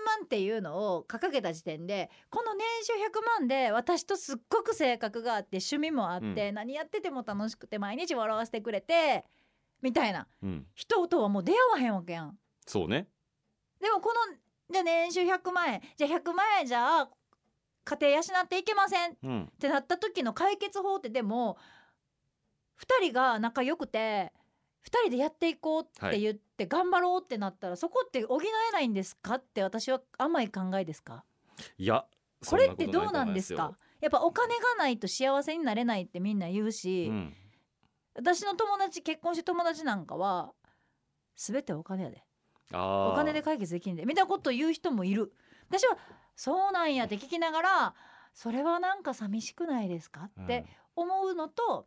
[0.00, 9.26] 1,000万っていうのを掲げた時点でこの年収100万で私とすっごく性格があって趣味もあって、う何やってても楽しくて毎日笑わせてくれて
[9.82, 10.26] みたいな。
[10.42, 10.66] うん。
[10.74, 12.38] 人とはもう出会わへんわけやん。
[12.66, 13.06] そうね。
[13.78, 14.36] でもこの
[14.70, 15.82] じゃあ年収100万円。
[15.98, 17.10] じゃあ100万円じゃあ
[17.84, 19.10] 家庭養っていけません。
[19.10, 19.52] っうん。
[19.60, 21.58] てなった時の解決法ってでも
[22.80, 24.32] 2人が仲良くて
[24.84, 31.24] 2人でやっていこうって言って頑張ろうってなったら、そこって補えないんですかって私は甘い考えですか？
[31.78, 32.04] いや
[32.46, 37.32] これってどうなんですそかやっぱお金がないと幸せになれないってみんな言うし、ん。
[38.14, 40.52] なことないと思いますよ私の友達結婚して友達なんかは
[41.36, 42.22] 全てお金やで。
[42.72, 45.32] お金で解決できんでみたいなこと言う人もいる。
[45.68, 45.96] 私は
[46.36, 47.94] そうなんやって聞きながら
[48.34, 50.28] それはなんか寂しくないですか？
[50.42, 50.66] って
[50.96, 51.86] 思うのと、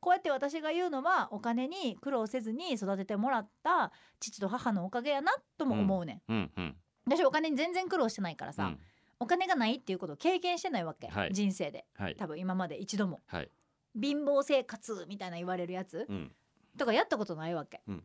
[0.00, 6.76] こうやって私が言うのはお金に苦労せずに育ててもらった父と母のおかげやなとも思うねん、うんうんうん。
[7.06, 8.80] 私お金に全然苦労してないからさ、うん。
[9.20, 11.32] お金がないっていうことを経験してないわけ、はい。
[11.32, 11.86] 人生で。
[11.94, 12.16] はい。
[12.16, 13.20] 多分今まで一度も。
[13.26, 13.50] はい。
[14.00, 16.32] 貧乏生活みたいな言われるやつうん。
[16.76, 18.04] とかやったことないわけ、うん。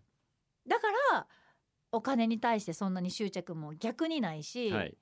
[0.67, 1.27] だから
[1.91, 4.97] お金に対してそんなに執着も逆にないし、はい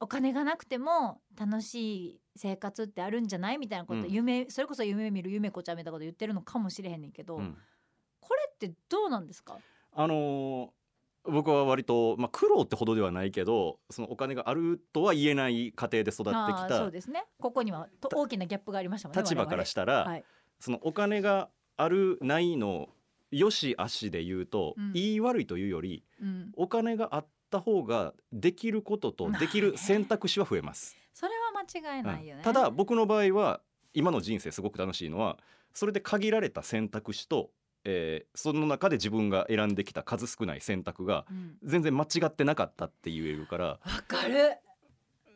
[0.00, 1.74] お金がなくても楽し
[2.06, 3.58] い生活ってあるんじゃない？
[3.58, 4.08] みたいなこと、うん。
[4.08, 7.56] 夢それこそ夢見る夢子ちゃんみたいなこと言ってるのかもしれへんねんけど、うん。
[8.20, 9.58] これってどうなんですか？
[9.92, 10.68] あのー
[11.28, 17.24] 僕は割と、まあ、苦労ってほどではないけどそのお金があるとは言えない家庭で育ってきあーそたうですね。
[17.40, 20.24] ここにはと大きなギャップがありましたもんね立場からしたら、はい、
[20.60, 22.90] そのお金があるないの
[23.32, 24.92] よし悪しで言うと、うん。
[24.92, 30.96] 言い悪いというよりうん、お金があった方ができることとできる選択肢は増えます。
[31.14, 32.42] それは間違いないよね、うん。
[32.44, 33.60] ただ僕の場合は
[33.94, 35.38] 今の人生すごく楽しいのは
[35.72, 37.50] それで限られた選択肢と、
[37.84, 41.56] えーその中で自分が選んできた数少ない選択がうん。
[41.62, 43.64] 全然間違ってなかったって言えるから。
[43.66, 44.56] わかる。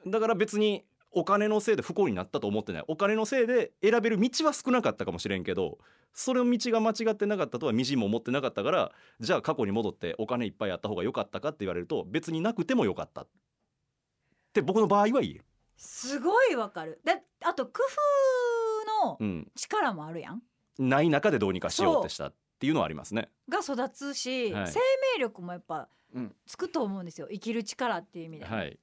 [0.07, 2.85] だから別にお金のせいで不幸になったと思ってない。
[2.89, 5.79] お金のせいで選べる道は少なかったかもしれんけど
[6.13, 13.23] それの道が間違ってなかったとはみじんも思ってなかったからじゃあ過去に戻ってお金いっぱいあった方が良かったかって言われると別になくても良かった。
[13.23, 13.27] っ
[14.53, 15.45] て僕の場合は言える。
[15.77, 17.01] すごいわかる。
[17.05, 17.83] であと工
[19.03, 20.43] 夫のうん、力もあるやん。
[20.79, 23.31] ない中でどうにかしようってしたっていうのはありますね。
[23.49, 24.67] が育つし、はい。
[24.69, 24.79] 生
[25.17, 26.35] 命力もやっぱうん。
[26.47, 27.29] つくと思うんですよ。
[27.31, 28.79] 生きる力っていう意味で、はい、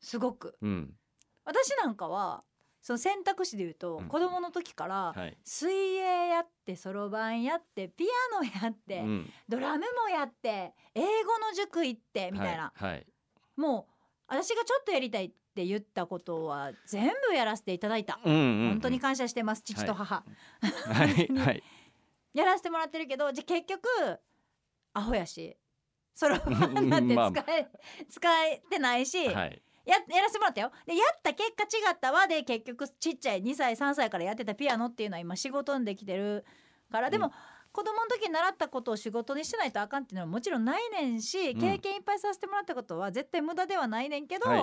[0.00, 0.56] すごく。
[0.62, 0.94] うん
[1.44, 2.42] 私なんかは
[2.82, 4.06] その選択肢で言うと、うん。
[4.06, 5.36] 子供の時からはい。
[5.44, 9.30] 水泳やってそろばんやってピアノやって、うん。
[9.48, 11.06] ドラムもやって英語
[11.38, 12.90] の塾行ってみたいな、はい。
[12.92, 13.06] はい。
[13.56, 13.92] もう
[14.28, 20.24] 私がちょっとやりたいって言ったことは全部やらせていただいた、うんうんうん本当に感謝してます父と母、
[22.32, 23.88] やらせてもらってるけどじゃあ結局
[24.94, 25.56] アホやし。
[26.14, 26.88] そろばん。
[26.88, 27.32] なんて使え、まあ
[28.08, 30.70] 使えてないし、はいややらせてもらったよ。
[30.86, 32.26] でやった結果違ったわ。
[32.26, 36.44] で結局ちっちゃい2歳3歳からやってたピアノっていうのは今仕事にできてる
[36.90, 37.10] から。
[37.10, 37.32] でも、うん。
[37.72, 41.60] 子供の時に習ったことを仕事にしてないとあかんっていうのはもちろんないねんし、うん。
[41.60, 44.60] 経験いっぱいさせてもらったことは絶対無駄ではないねんけど、はい。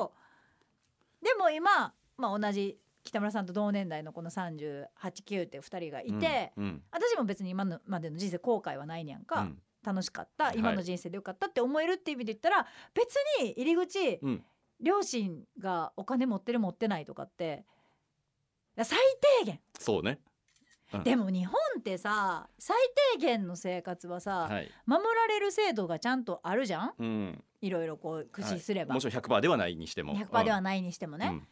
[1.24, 6.84] でも今、まあ、同じ北村さんと同年代のこの389って2人がいて、うんうん。
[6.92, 9.58] 私も別に今のまでの人生後悔はないねやんか、うん。
[9.84, 10.52] 楽しかった。
[10.52, 10.56] い。
[10.58, 14.46] 今の人生でよかったって思えるっていう意味で言ったら別に入り口、うん
[14.80, 17.66] 両親がお金持ってる持ってないとかって
[18.78, 18.98] 最
[19.42, 19.60] 低限。
[19.80, 20.20] そうね。
[20.94, 21.04] うん。
[21.04, 22.78] でも日本ってさ最
[23.16, 24.72] 低限の生活はさ、はい。
[24.86, 26.94] 守られる制度がちゃんとあるじゃん？
[27.00, 27.44] うん。
[27.62, 30.16] いろいろこう駆使すれば、もちろん100%ではないにしても。
[30.16, 31.48] 100%ではないにしてもね、うん。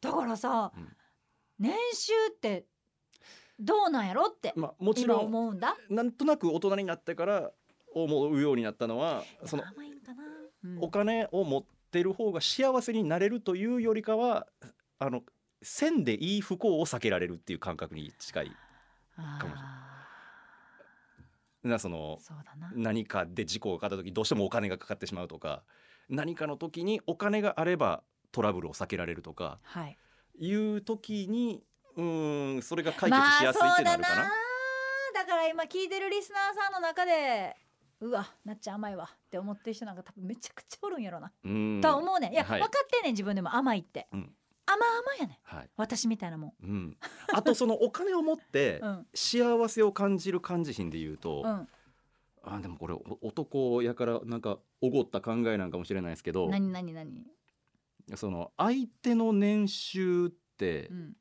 [0.00, 0.88] だからさ、うん。
[1.60, 2.66] 年収って
[3.60, 5.76] どうなんやろってまあもち今ろん思うんだ。
[5.88, 7.52] なんとなく大人になってから
[7.94, 9.62] 思うようになったのはその
[10.80, 11.68] お金を持って
[12.00, 14.46] る方が幸せになれるというよりかは
[15.00, 15.22] あの
[15.62, 18.52] せんでいい不幸を避けられるっていう感覚に近い
[19.16, 19.58] あかもし
[21.64, 22.20] れなそのー。
[22.20, 22.72] そうだな。
[22.74, 25.62] 何かで事故がかかった時どうしてもお金がかかってしまうとか
[26.08, 28.02] 何かの時にお金があれば
[28.32, 29.98] トラブルを避けられるとかはい。
[30.38, 31.62] いう時に
[31.96, 34.22] うーんそれが解決しやすいってなるかな。
[34.22, 34.28] まあ
[35.14, 37.54] だから今聞いてるリスナーさんの中で
[38.02, 41.28] うわなっちゃん甘いわって思ってる人なんか多分めちゃくちゃおるんやろな、
[41.80, 42.30] とは思うね。
[42.30, 42.60] んいや、はい。
[42.60, 43.54] 分かってんねん自分でも。
[43.54, 44.34] 甘いって、うん。
[44.66, 45.56] 甘々やねん。
[45.56, 45.70] はい。
[45.76, 46.52] 私みたいなもん。
[46.62, 46.96] うん、
[47.32, 49.06] あとそのお金を持って うん。
[49.14, 51.68] 幸せを感じる感じ品で言うと、うん。
[52.44, 57.24] あでもこれお男やからなんかおごった考えなんかもしれないですけど何何何？
[58.16, 61.16] その相手の年収ってうん。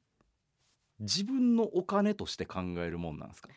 [1.00, 3.50] 自分のお金として考えるもんなんですか？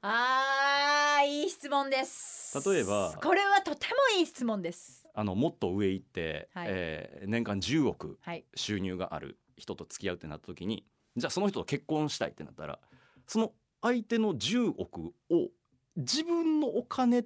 [0.00, 2.56] あーいい質問です。
[2.70, 5.06] 例えばこれはとてもいい質問です。
[5.14, 6.66] あのもっと上行って、はい。
[6.70, 8.44] えー年間10億はい。
[8.54, 10.84] 収入がある人と付き合うってなった時に
[11.16, 12.78] じゃあその人と結婚したいってなったら
[13.26, 15.48] その相手の10億を
[15.96, 17.24] 自分のお金っ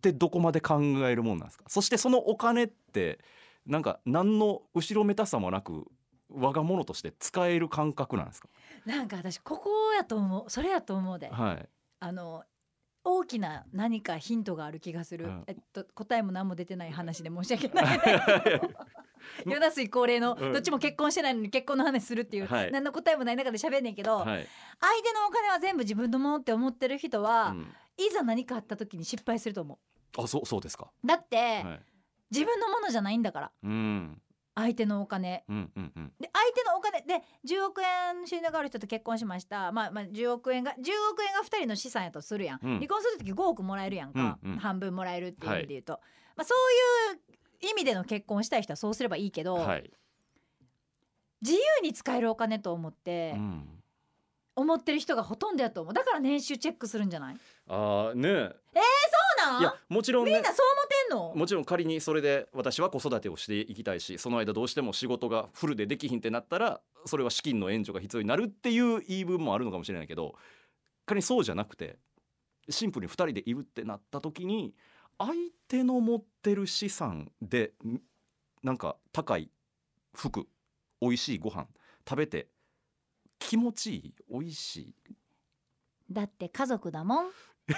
[0.00, 1.64] てどこまで考えるもんなんですか？
[1.68, 3.18] そしてそのお金って
[3.66, 5.84] なんか何の後ろめたさもなく
[6.30, 8.48] 我が物として使える感覚なんですか？
[8.86, 11.28] なんか私ここやと思うそれやと思うで。
[11.28, 11.68] はい
[12.00, 12.44] あの
[13.04, 15.44] 大きな何かヒントがある気がする、うん。
[15.46, 18.00] えっと答えも何も出てない話で申し訳ない。
[19.44, 24.36] ヨナスイ恒例のうんどっちも結婚してないのに結婚の話するっていう、はい何の答えもない中で喋んねんけど、はい、相
[25.02, 27.66] 手のお金は全部自分のものって思ってる人は、うん
[27.98, 29.78] いざ何かあった時に失敗すると思
[30.18, 31.42] あそうそうですかうだって、は
[31.74, 31.80] い
[32.28, 34.20] 自分のものじゃないんだからうん
[34.56, 35.44] 相手のお金。
[35.48, 36.12] うんうんうん。
[36.18, 37.02] で相手のお金。
[37.02, 40.74] で10億円収入がある人と結婚しました、まあ、まあ10億円が10
[41.12, 42.74] 億円が2人の資産やとするやん、うん。
[42.76, 44.58] 離婚する時5億もらえるやんか、うんうん。
[44.58, 46.00] 半分もらえるっていう意味で言うと、
[46.34, 46.54] まあ、そ
[47.12, 49.90] ういう意味での結婚したい人はそうすればいいけど、はい、
[51.42, 53.68] 自由に使えるお金と思って、うん、
[54.56, 55.94] 思ってる人がほとんどやと思う。
[55.94, 57.36] だから年収チェックするんじゃない？
[57.68, 58.52] あーね。
[58.72, 59.60] そうなん？
[59.60, 60.32] いやもちろんね。
[60.32, 61.32] みんなそう思ってんの？
[61.34, 70.34] もちろん仮にそれで私は子育てをしていきたいしその間どうしても仕事がフルでできひんってなったらそれは資金の援助が必要になるっていう言い分もあるのかもしれないけど
[71.04, 71.98] 仮にそうじゃなくて
[72.68, 74.74] シンプルに2人でいるってなった時に
[75.18, 75.32] 相
[75.68, 78.00] 手の持ってる資産でん
[78.62, 79.50] なんか高い
[80.14, 80.46] 服
[81.00, 81.66] 美味しいご飯
[82.08, 82.48] 食べて
[83.38, 84.94] 気持ちいい美味しい。
[86.10, 87.26] だって家族だもん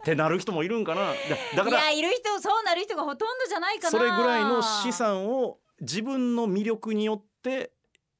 [0.00, 1.02] ってなる人もいるんかな。
[1.02, 1.14] だ
[1.56, 3.90] だからいやいる人そうなる人がほとんどじゃないかな。
[3.90, 7.72] それぐらいの資産を自分の魅力によって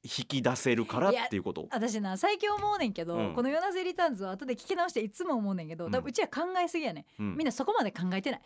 [0.03, 1.67] 引き出せるからっていうこと。
[1.71, 3.33] 私な最近思うねんけど、うん。
[3.33, 5.91] この「ヨナゼリターンズ」を後で聞き直していつも思うねんけど、うん。
[5.91, 7.37] 多分うちは考えすぎやねん、うん。
[7.37, 8.41] みんなそこまで考えてない。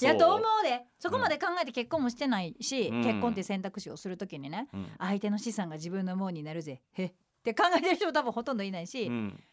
[0.00, 0.86] やと思うで。
[0.98, 3.04] そこまで考えて結婚もしてないし、うん。
[3.04, 4.86] 結婚っていう選択肢をするときにねうん。
[4.98, 6.80] 相手の資産が自分のものになるぜ。
[6.94, 7.04] へ。
[7.04, 9.44] って考えてる人も多分ほとんどいないし、うん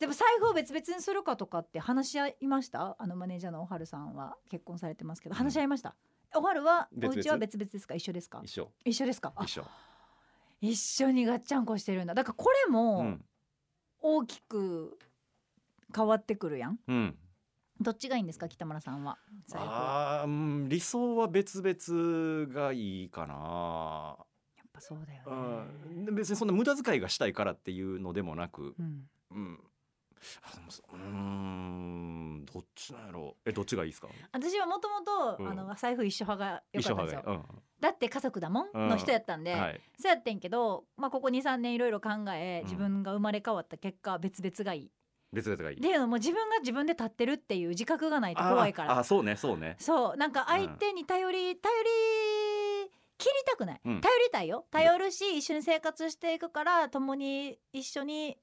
[0.00, 2.96] でも財布を別々にするかとかって話し合いました？
[2.98, 4.36] あのマネージャーのおはるさんは。
[4.50, 5.34] 結婚されてますけど。
[5.34, 5.94] 話し合いました、
[6.34, 7.94] おはるはお家は別々ですか？
[7.94, 8.12] 一緒。
[8.12, 9.32] ですか一緒一緒ですか？
[9.36, 9.64] あ一緒。
[10.60, 12.14] 一緒にガッチャンコしてるんだ。
[12.14, 13.24] だからこれうもん。
[14.00, 14.98] 大きく
[15.94, 16.78] 変わってくるやん？
[16.88, 17.18] うん。
[17.80, 18.48] どっちがいいんですか？
[18.48, 19.18] 北村さんは。
[19.46, 20.26] 財布はあ
[20.68, 24.16] 理想は別々がいいかな。
[24.56, 26.14] やっぱそうだようねん。
[26.14, 28.74] 別にそんな無駄遣いがしたいからっていうのでもなく。
[28.78, 29.08] うん。
[29.30, 29.60] うん
[30.92, 33.36] うーんどっちなんやろ。
[33.44, 34.08] えどっちがいいですか？
[34.32, 35.48] 私はもともとうん。
[35.48, 37.44] あの財布一緒派が良かったんですよ。
[37.80, 39.52] だって家族だもんうんの人やったんで、
[39.98, 42.64] そうやってんけど、まあ、ここ23年いろいろ考えうん。
[42.64, 44.90] 自分が生まれ変わった結果別々がいい、
[45.32, 45.76] 別々がいい。
[45.76, 48.98] っていうのも自分が自分で立ってるっていう自覚がないと怖いから。
[48.98, 49.76] あそうねそうね。
[49.78, 51.90] そうなんか相手に頼り、頼り
[53.18, 54.00] 切りたくない、うん。
[54.00, 54.66] 頼りたいよ。
[54.70, 58.38] 頼るし一緒に生活していくから共に一緒に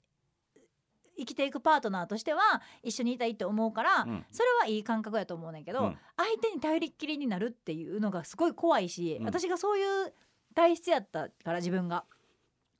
[1.18, 4.26] 生きていくパートナーとしては一緒にいたいって思うから、うん。
[4.32, 5.98] それはいい感覚やと思うねんけど、うん。
[6.18, 9.26] 相手に頼りっきりになるっていうのがすごい怖いし、うん。
[9.26, 10.14] 私がそういう
[10.56, 12.06] 体質やったから自分が。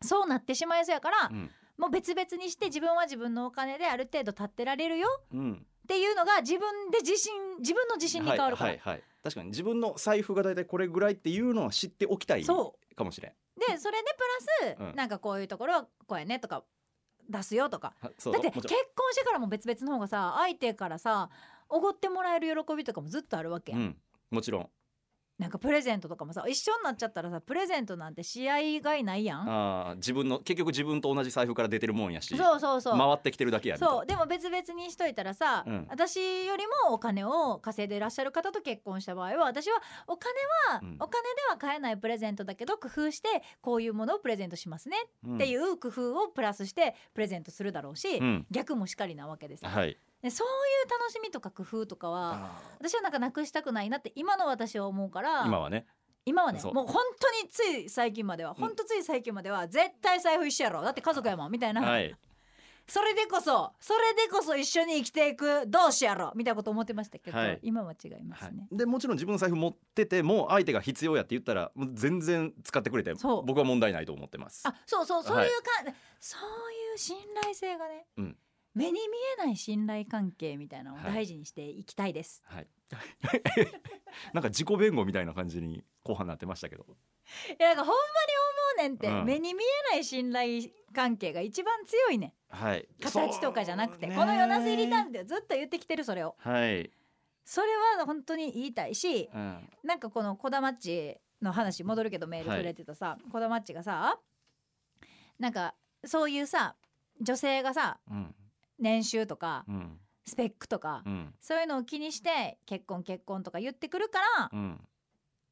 [0.04, 1.52] そうなってしまいそうやから、うん。
[1.78, 5.54] もう別々にして自分は自分のお金である程度立ってられるようん。
[5.54, 9.04] っていうのが自分で自信自分の自信に変わるから、はいはいはい。
[9.24, 13.32] 確かに自分の財布が大体これぐらいっていうのは知っておきたいかそもしれん。
[13.32, 13.36] う
[13.72, 14.16] でそれで
[14.62, 14.96] プラス、うん。
[14.96, 16.64] なんかこういうところはこうやねとか
[17.32, 17.94] 出すよとか。
[18.02, 18.72] だって結婚
[19.12, 21.30] してからも別々の方がさ相手からさ
[21.70, 23.98] おごってもらえる喜びとかもずっとあるわけやん、うん。
[24.30, 24.70] もちろん
[25.42, 29.50] なんかプレゼントとかもさ一緒になっちゃったらさプレゼントなんて試合がいないやん。
[29.50, 32.98] あー自分の結局自分と同じ財布から出てるもんやしそうそうそう。
[32.98, 34.06] 回ってきてるだけやそう。
[34.06, 35.88] でも別々にしといたらさ、うん。
[35.90, 40.32] 私よりもお金を稼いでいらっしゃる方と結婚した場合は私はお金
[40.70, 40.96] は、うん。
[41.00, 48.46] お金では買えないプレゼントだけど工夫してこういうものをプレゼントしますねうんっていう工夫をプラスしてプレゼントするだろうし、うん。
[48.52, 50.52] 逆もしかりなわけですよ、はいでそうい
[50.88, 55.86] う楽しみとか工夫とかは私はなんかなくしたくないなって今の私は思うから今はね。
[56.24, 60.82] 今はねもう本当につい最近までは本当つい最近までは絶対財布一緒やろ。
[60.84, 62.16] だって家族やもんみたいな、はい。
[62.88, 66.32] それでこそそれでこそ一緒に生きていく同志やろ。
[66.36, 67.60] みたいなこと思ってましたけど、はい。
[67.64, 68.56] 今は違いますはい。
[68.56, 74.62] ね、でもちろん自分の財布持ってても相手が必要やって言ったらもう全然使ってくれて僕は問題ないと思ってます。
[74.68, 78.38] あそうそうそうはいいうか、そういう信頼性がね、うん
[78.74, 79.00] 目に見
[79.40, 81.14] えない信頼関係みたいなのをはい。
[81.14, 82.68] 大事にしていきたいです、はい。
[84.34, 86.86] なんか自己弁護みたいな感じに後半なってましたけど。
[87.58, 89.26] いやなんかほんまに思うねんって、うん。
[89.26, 92.34] 目に見えない信頼関係が一番強いねん。
[92.56, 92.88] はい。
[93.02, 96.36] 形とかじゃなくて、このヨナス入りなんてずっと言ってきてるそれを。
[96.40, 96.92] はい、
[97.46, 104.20] それは本当に言いたいしうん、なんかこのこだまっちの話戻るけどメールくれてたさ、こだまっちがさ
[105.40, 106.76] なんかそういうさ
[107.20, 108.36] 女性がさうん
[108.82, 110.00] 年収とかうん。
[110.24, 111.34] スペックとか、うん。
[111.42, 114.82] そういうのを気にして結婚結婚とか言ってくるからうん。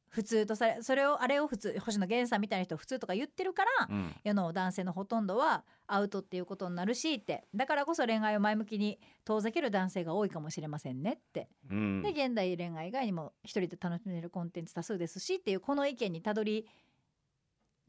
[0.08, 4.14] 普通とされそれをあれを普通星野源さんみたいな人普通とか言ってるから、うん。
[4.24, 12.02] 世の男性のほとんどはアウトっていうことになるしってだからこそ恋愛を前向きに遠ざける男性が多いかもしれませんねって、うん。
[12.02, 16.66] で現代恋愛以外にも一人で楽しめるコンテンツ多数ですしっていうこの意見にたどり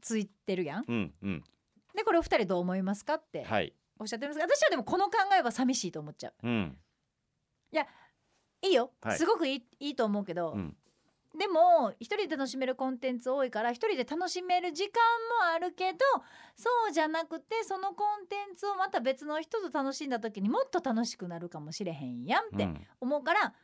[0.00, 0.84] ついてるやん。
[0.86, 1.44] うんうん。
[1.94, 3.44] でこれお二人どう思いますかって。
[3.44, 3.72] はい
[4.02, 6.34] おっしゃってますが私はでもこの考えは寂しいと思っちゃう。
[6.42, 6.78] うん。
[8.62, 9.18] いいよ、はい。
[9.18, 10.76] すごくいいいいと思うけど、うん。
[11.36, 15.00] でも一人で楽しめるコンテンツ多いから一人で楽しめる時間
[15.40, 15.98] もあるけど
[16.54, 22.86] そうじゃなくてそのコンテンツをまた別の人と楽しんだ時にもっと楽しくなるかもしれへんやんってうん。
[23.00, 23.54] 思うから、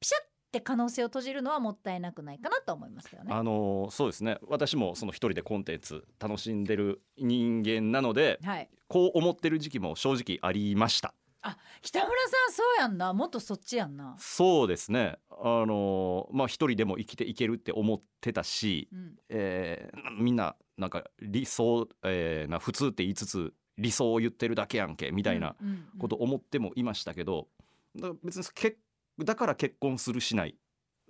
[0.00, 0.16] ピシャ
[0.52, 3.32] って可能性を閉じるのはもったいなくないかなと思いますけどね。
[3.32, 4.36] あのーそうですね。
[4.46, 11.14] 私もその一人でコンテンツ楽しんでる人間なのではい、こう思ってる時期も正直ありました。
[11.80, 13.12] 北村さんそうやんな。
[13.14, 14.14] もっとそっちやんな。
[14.18, 15.16] そうですね。
[15.30, 19.14] あのーまあ一人でも生きていけるって思ってたし、うん。
[19.30, 25.56] えーみんななんか理想、えーな普通って言いつつ理想を言ってるだけやんけみたいな
[25.98, 27.48] こと思ってもいましたけど、
[28.22, 28.76] 別にけ
[29.18, 30.56] だから結婚するしない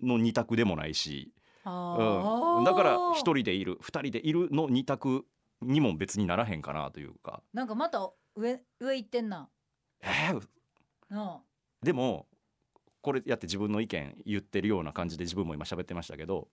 [0.03, 1.33] の二択でもないし、
[1.65, 5.25] うん、だから一人でいる二人でいるの二択
[5.61, 9.49] にも別にならへんかなというか、なんかまた上上行ってんな。
[10.01, 10.49] えー？
[11.11, 11.41] な
[11.83, 12.27] でも
[13.01, 16.49] これやって自分の意見言ってるような感じで自分も今喋ってましたけど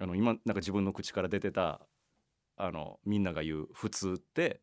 [0.00, 1.80] あの今なんか自分の口から出てた
[2.56, 4.60] あのみんなが言う普通って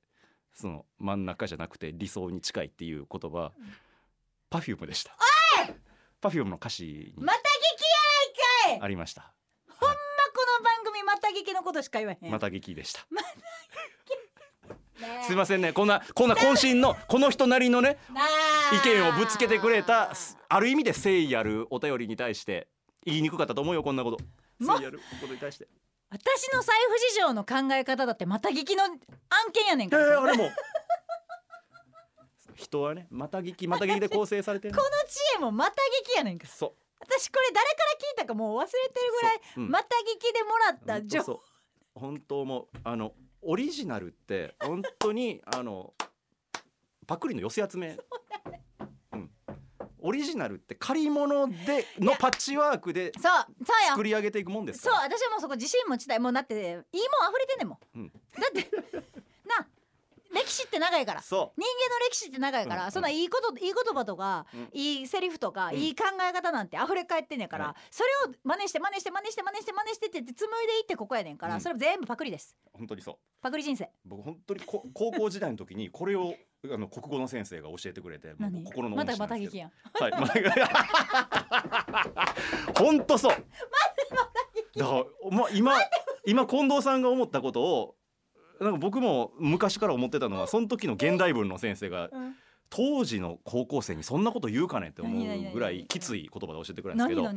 [0.54, 4.60] その真ん中じゃなくて理想に近いっていう言葉、うん。
[4.60, 5.18] Perfume でした。
[6.24, 7.48] Perfume の歌詞にまた聞き
[8.70, 8.86] やないかい。
[8.86, 9.34] ありました。
[9.80, 9.88] こ
[10.60, 12.32] の番組また聞きのことしか言わへん。
[12.32, 13.02] また劇でした。
[15.24, 15.74] すいませんね。
[15.74, 17.98] こんなこんな渾身のこの人なりのね
[18.72, 20.14] 意見をぶつけてくれた
[20.50, 22.68] ある意味で誠意あるお便りに対して
[23.06, 24.18] 言いにくかったと思うよこんなこと。
[24.60, 25.68] も誠意あることに対して。
[26.10, 29.00] 私の財布事情の考え方だってまた聞きの案
[29.52, 30.52] 件やねんえから、ー、あれも
[32.64, 36.50] 人はねまた聞きまた聞きで構成されてるこの知恵もまた聞きやねんから。
[36.50, 39.70] そ私これ誰から聞いたかもう忘れてるぐらい、う、うん。
[39.70, 41.34] また聞きでもらっほた情報。
[41.34, 41.40] う。
[41.96, 45.94] 本当もうあのオリジナルって本当にあの
[47.06, 47.98] パクリの寄せ集め、
[49.12, 49.30] うん、
[50.00, 53.12] オリジナルって借り物でのパッチワークで
[53.86, 56.20] 作り上げていくもんですそう私はもうそこ自信持ちたい。
[56.20, 56.94] もうだっていいもん溢
[57.40, 58.10] れてんねんもん、うん。
[58.10, 59.02] だってな
[60.34, 61.22] 歴史って長いから。
[61.22, 64.70] そ人間の歴史って長いから、うんそんないいこといい言葉とか、うん。
[64.74, 65.76] いいセリフとか、うん。
[65.76, 67.76] いい考え方なんて溢れ返ってんねんから、はい。
[67.92, 71.62] それを真似して真似して真似して真似して真似してって言って紡いでいってここやねんから、うん。
[71.62, 72.56] それ全部パクリです。
[72.66, 73.16] う本当にそう。
[73.42, 73.90] パクリ人生。
[74.06, 76.34] 僕本当にこ高校時代の時にこれを
[76.72, 78.64] あの国語の先生が教えてくれてもう何？
[78.64, 79.72] 心のまたまた聞きやん。
[79.94, 80.28] はい、ま
[82.20, 82.34] あ、
[82.80, 83.36] 本当そう。
[84.76, 85.74] だから、まあ、今、
[86.26, 87.96] 今近藤さんが思ったことを。
[88.64, 92.36] なんか僕も昔から思ってたのはその時の現代文の先生がうん。
[92.76, 97.30] 当時の高校生にそんなこと言うかねって思うぐらいきつい言葉で教えてくれるんですけど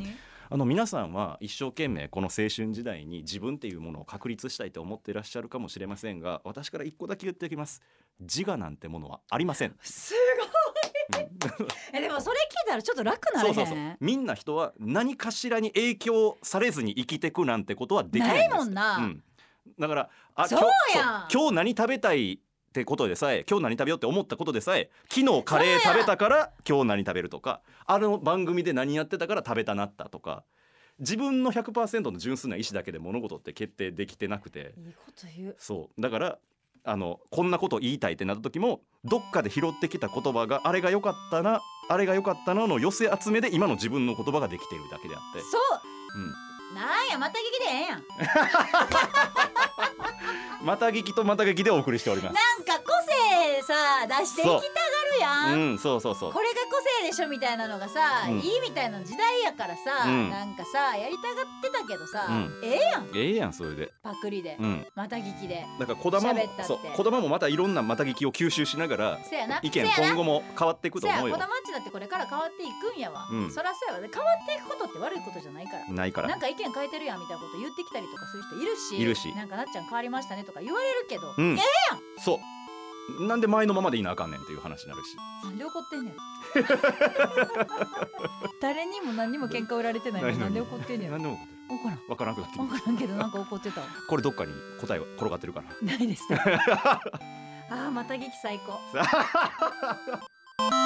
[0.48, 7.82] あの皆さんは一生懸命この青春時代に自分っていうものを確立したいと思っていらっしゃるかもしれませんが私から一個だけ言っておきます。
[8.18, 9.74] 自我なんてものはありません。
[9.82, 10.14] す
[11.92, 13.76] えでもそれ聞いたらちょっと楽なそうそうそう。
[14.00, 18.48] みんな人は何かしらに影響されずに生きてくなんてことはできないんです。
[18.50, 18.96] ないもんな。
[18.98, 19.24] うん、
[19.78, 20.60] だからあそう
[20.94, 21.28] 今やん。
[21.32, 22.38] 今日何食べたいっ
[22.72, 30.44] てことでさえ今日何食べようって思ったことでさえ昨日カレー食べたから今日何食べるとかあの番組で何やってたから食べたなったとか
[30.98, 35.56] 自分の100%の純粋な意思だけで物事って決定できてなくていいこと言う。
[35.58, 36.00] そう。
[36.00, 36.38] だから
[36.84, 46.18] あのこんなこと言いたいってなった時もどっかで拾ってきた言葉があれが良かったなあれが良かったなの寄せ集めで今の自分の言葉ができているだけであって、そう。
[46.18, 46.34] うん、
[46.76, 48.04] なんやまた聞きでええやん
[50.62, 52.34] また聞きとまた聞きでお送りしております。
[52.34, 52.40] な
[52.74, 52.82] んか
[53.66, 55.74] さ出していきたがるやん、う。
[55.74, 56.32] ん、そうそうそう。
[56.32, 56.40] こ。
[56.40, 58.38] れが個性でしょみたいなのがさ、うん。
[58.38, 60.30] いいみたいな時代やからさ、うん。
[60.30, 62.60] なんかさやりたがってたけどさ、うん。
[62.62, 63.10] ええやん。
[63.14, 63.92] ええやんそれで。
[64.02, 64.86] パクリで、うん。
[64.94, 66.64] また聞きでだからも喋ったって。
[66.64, 69.58] そう小玉もまたいろんなまた聞きを吸収しながらせやな。
[69.62, 70.14] 意見せやな。
[70.14, 71.34] 今後も変わっていくとせや思うよ。
[71.36, 73.50] 子供っちだってこれから変わっていくんやわ、うん。
[73.50, 75.92] そらそうやわで変わっていくことって悪いことじゃないから。
[75.92, 76.28] ないから。
[76.28, 79.34] なんか意見変えてるやんみたいなこと言ってきたりとかする人いるしいるし。
[79.34, 81.58] なんかなっちゃん変わりましたねとか言われるけど、うん。
[81.58, 81.62] え
[82.18, 82.55] そう
[83.20, 85.16] なんで前のままでいなあかんねんっていう話になるし。
[85.44, 86.14] なんで怒ってんねん。
[88.60, 91.10] 誰にも何にも喧嘩売られてないのになんで怒ってんねん。
[91.10, 91.38] 何でも
[91.70, 91.98] 怒らん。
[92.08, 93.86] 分からなくなってくる怒らんけどなんか怒ってたわ。
[94.08, 95.68] これどっかに答えが転がってるから。
[95.86, 96.24] ないです。
[96.34, 98.78] あーまた劇最高